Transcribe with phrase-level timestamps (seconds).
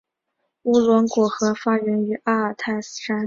[0.63, 3.19] 乌伦古河发源于阿尔泰山南坡。